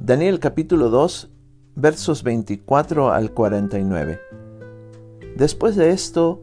[0.00, 1.30] Daniel capítulo 2
[1.76, 4.20] versos 24 al 49.
[5.36, 6.42] Después de esto,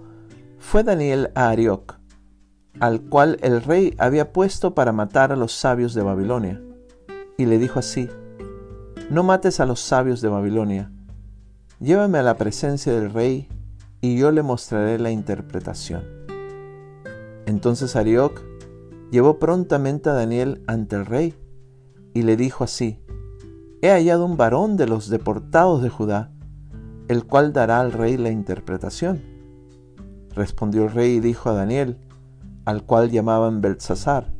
[0.57, 1.99] fue Daniel a Arioc,
[2.79, 6.61] al cual el rey había puesto para matar a los sabios de Babilonia,
[7.37, 8.09] y le dijo así,
[9.09, 10.91] No mates a los sabios de Babilonia,
[11.79, 13.47] llévame a la presencia del rey,
[14.01, 16.03] y yo le mostraré la interpretación.
[17.45, 18.41] Entonces Arioc
[19.11, 21.35] llevó prontamente a Daniel ante el rey,
[22.13, 22.99] y le dijo así,
[23.81, 26.31] He hallado un varón de los deportados de Judá,
[27.07, 29.21] el cual dará al rey la interpretación.
[30.35, 31.97] Respondió el rey y dijo a Daniel,
[32.65, 34.31] al cual llamaban Belsasar,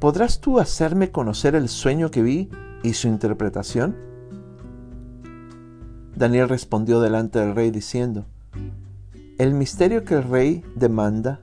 [0.00, 2.50] ¿podrás tú hacerme conocer el sueño que vi
[2.82, 3.96] y su interpretación?
[6.16, 8.26] Daniel respondió delante del rey diciendo,
[9.42, 11.40] El misterio que el rey demanda,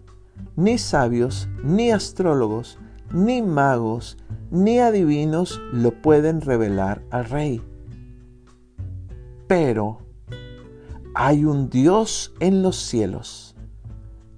[0.55, 2.79] ni sabios, ni astrólogos,
[3.11, 4.17] ni magos,
[4.51, 7.61] ni adivinos lo pueden revelar al rey.
[9.49, 9.97] Pero
[11.13, 13.57] hay un Dios en los cielos,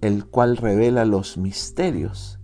[0.01, 2.39] el cual revela los misterios,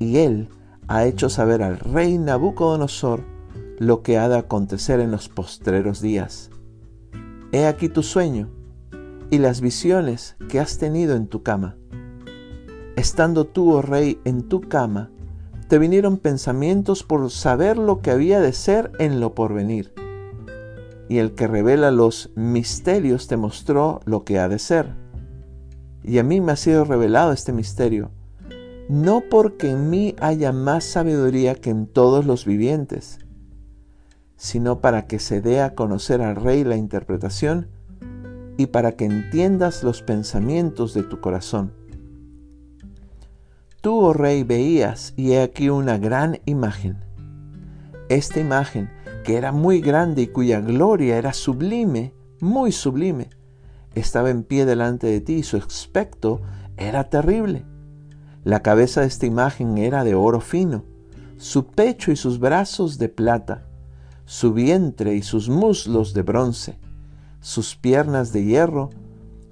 [0.00, 0.48] y él
[0.88, 3.22] ha hecho saber al rey Nabucodonosor
[3.78, 6.50] lo que ha de acontecer en los postreros días.
[7.52, 8.50] He aquí tu sueño
[9.32, 11.74] y las visiones que has tenido en tu cama.
[12.96, 15.10] Estando tú, oh rey, en tu cama,
[15.68, 19.94] te vinieron pensamientos por saber lo que había de ser en lo porvenir.
[21.08, 24.94] Y el que revela los misterios te mostró lo que ha de ser.
[26.04, 28.10] Y a mí me ha sido revelado este misterio,
[28.90, 33.18] no porque en mí haya más sabiduría que en todos los vivientes,
[34.36, 37.68] sino para que se dé a conocer al rey la interpretación
[38.56, 41.72] y para que entiendas los pensamientos de tu corazón
[43.82, 46.98] Tú, oh rey, veías, y he aquí una gran imagen.
[48.08, 48.88] Esta imagen,
[49.24, 53.30] que era muy grande y cuya gloria era sublime, muy sublime,
[53.96, 56.40] estaba en pie delante de ti y su aspecto
[56.76, 57.64] era terrible.
[58.44, 60.84] La cabeza de esta imagen era de oro fino,
[61.36, 63.66] su pecho y sus brazos de plata,
[64.26, 66.78] su vientre y sus muslos de bronce,
[67.42, 68.88] sus piernas de hierro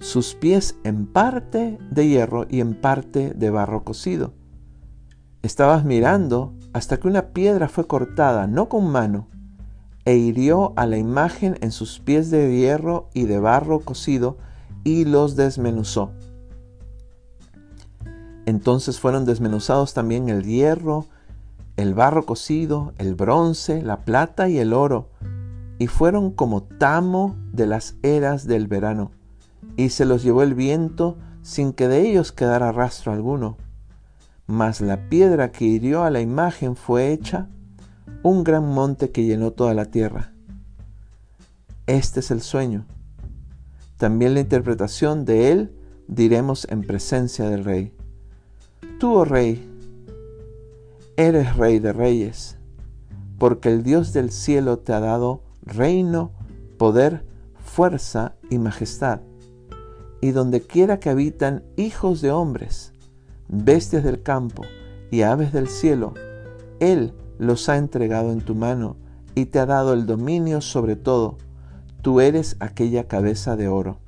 [0.00, 4.32] sus pies en parte de hierro y en parte de barro cocido.
[5.42, 9.28] Estabas mirando hasta que una piedra fue cortada, no con mano,
[10.06, 14.38] e hirió a la imagen en sus pies de hierro y de barro cocido
[14.84, 16.12] y los desmenuzó.
[18.46, 21.06] Entonces fueron desmenuzados también el hierro,
[21.76, 25.10] el barro cocido, el bronce, la plata y el oro,
[25.80, 29.12] y fueron como tamo de las eras del verano
[29.78, 33.56] y se los llevó el viento sin que de ellos quedara rastro alguno.
[34.46, 37.48] Mas la piedra que hirió a la imagen fue hecha
[38.22, 40.34] un gran monte que llenó toda la tierra.
[41.86, 42.84] Este es el sueño.
[43.96, 45.72] También la interpretación de él
[46.08, 47.94] diremos en presencia del rey.
[48.98, 49.66] Tú, oh rey,
[51.16, 52.58] eres rey de reyes,
[53.38, 56.32] porque el Dios del cielo te ha dado reino,
[56.78, 57.24] poder,
[57.64, 59.20] fuerza y majestad
[60.20, 62.92] y donde quiera que habitan hijos de hombres,
[63.48, 64.62] bestias del campo
[65.10, 66.14] y aves del cielo,
[66.78, 68.96] Él los ha entregado en tu mano
[69.34, 71.38] y te ha dado el dominio sobre todo.
[72.02, 73.98] Tú eres aquella cabeza de oro.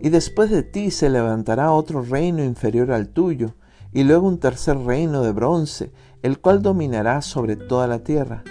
[0.00, 3.54] Y después de ti se levantará otro reino inferior al tuyo,
[3.90, 8.44] y luego un tercer reino de bronce, el cual dominará sobre toda la tierra.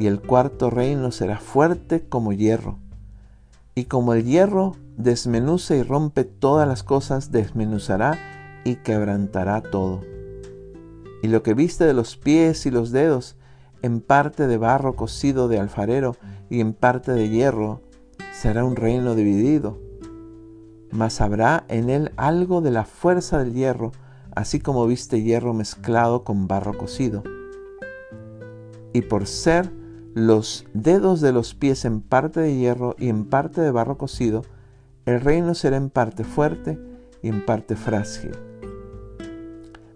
[0.00, 2.78] Y el cuarto reino será fuerte como hierro
[3.74, 8.18] y como el hierro desmenuza y rompe todas las cosas, desmenuzará
[8.64, 10.02] y quebrantará todo.
[11.22, 13.36] Y lo que viste de los pies y los dedos,
[13.82, 16.16] en parte de barro cocido de alfarero
[16.48, 17.80] y en parte de hierro,
[18.32, 19.78] será un reino dividido.
[20.90, 23.90] Mas habrá en él algo de la fuerza del hierro,
[24.36, 27.24] así como viste hierro mezclado con barro cocido.
[28.92, 29.72] Y por ser
[30.14, 34.42] los dedos de los pies en parte de hierro y en parte de barro cocido,
[35.06, 36.78] el reino será en parte fuerte
[37.20, 38.30] y en parte frágil.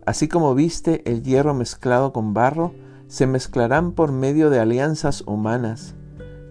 [0.05, 2.75] Así como viste el hierro mezclado con barro,
[3.07, 5.95] se mezclarán por medio de alianzas humanas,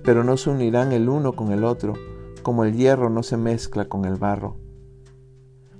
[0.01, 1.93] pero no se unirán el uno con el otro,
[2.43, 4.55] como el hierro no se mezcla con el barro.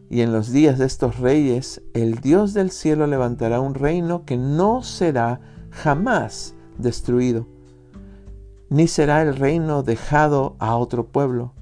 [0.10, 4.36] Y en los días de estos reyes, el Dios del cielo levantará un reino que
[4.36, 5.40] no será
[5.72, 7.48] jamás destruido
[8.70, 11.54] ni será el reino dejado a otro pueblo.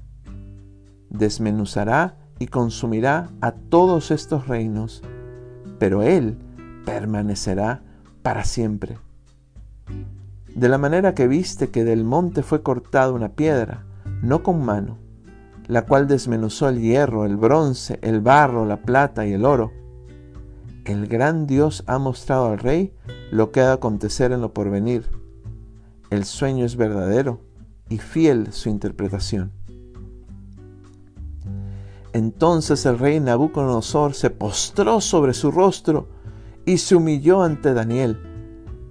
[1.10, 5.02] Desmenuzará y consumirá a todos estos reinos,
[5.78, 6.38] pero Él
[6.84, 7.82] permanecerá
[8.22, 8.98] para siempre.
[10.54, 13.84] De la manera que viste que del monte fue cortada una piedra,
[14.22, 14.98] no con mano,
[15.66, 19.72] la cual desmenuzó el hierro, el bronce, el barro, la plata y el oro.
[20.84, 22.94] El gran Dios ha mostrado al rey
[23.30, 25.04] lo que ha de acontecer en lo porvenir.
[26.10, 27.40] El sueño es verdadero
[27.88, 29.52] y fiel su interpretación.
[32.12, 36.08] Entonces el rey Nabucodonosor se postró sobre su rostro
[36.64, 38.18] y se humilló ante Daniel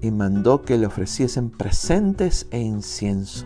[0.01, 3.45] y mandó que le ofreciesen presentes e incienso.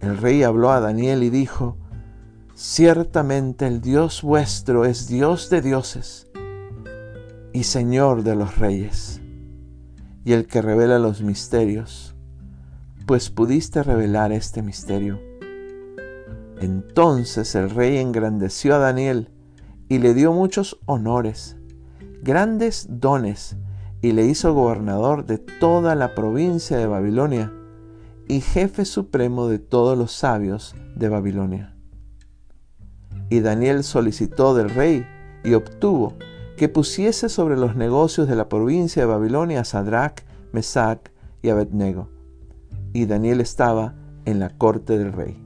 [0.00, 1.76] El rey habló a Daniel y dijo,
[2.54, 6.26] Ciertamente el Dios vuestro es Dios de dioses
[7.54, 9.22] y Señor de los reyes,
[10.24, 12.14] y el que revela los misterios,
[13.06, 15.20] pues pudiste revelar este misterio.
[16.60, 19.30] Entonces el rey engrandeció a Daniel
[19.88, 21.56] y le dio muchos honores,
[22.22, 23.56] grandes dones,
[24.02, 27.52] y le hizo gobernador de toda la provincia de Babilonia
[28.28, 31.74] y jefe supremo de todos los sabios de Babilonia.
[33.28, 35.06] Y Daniel solicitó del rey
[35.44, 36.14] y obtuvo
[36.60, 40.20] que pusiese sobre los negocios de la provincia de Babilonia a Sadrach,
[40.52, 41.00] Mesach
[41.40, 42.10] y Abednego.
[42.92, 43.94] Y Daniel estaba
[44.26, 45.39] en la corte del rey.